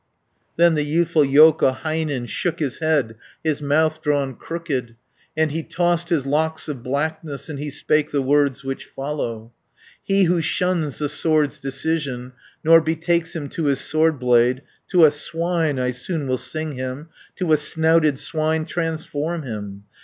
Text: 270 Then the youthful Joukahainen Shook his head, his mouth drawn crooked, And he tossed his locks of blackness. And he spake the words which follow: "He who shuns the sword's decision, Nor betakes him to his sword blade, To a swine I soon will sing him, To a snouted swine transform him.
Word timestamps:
270 0.57 0.63
Then 0.63 0.73
the 0.73 0.91
youthful 0.91 1.21
Joukahainen 1.25 2.27
Shook 2.27 2.57
his 2.57 2.79
head, 2.79 3.17
his 3.43 3.61
mouth 3.61 4.01
drawn 4.01 4.33
crooked, 4.33 4.95
And 5.37 5.51
he 5.51 5.61
tossed 5.61 6.09
his 6.09 6.25
locks 6.25 6.67
of 6.67 6.81
blackness. 6.81 7.49
And 7.49 7.59
he 7.59 7.69
spake 7.69 8.09
the 8.09 8.23
words 8.23 8.63
which 8.63 8.85
follow: 8.85 9.53
"He 10.01 10.23
who 10.23 10.41
shuns 10.41 10.97
the 10.97 11.07
sword's 11.07 11.59
decision, 11.59 12.31
Nor 12.63 12.81
betakes 12.81 13.35
him 13.35 13.47
to 13.49 13.65
his 13.65 13.81
sword 13.81 14.17
blade, 14.17 14.63
To 14.89 15.05
a 15.05 15.11
swine 15.11 15.77
I 15.77 15.91
soon 15.91 16.25
will 16.25 16.39
sing 16.39 16.71
him, 16.71 17.09
To 17.35 17.53
a 17.53 17.57
snouted 17.57 18.17
swine 18.17 18.65
transform 18.65 19.43
him. 19.43 19.83